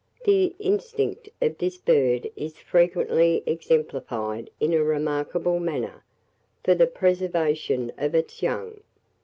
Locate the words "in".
4.59-4.73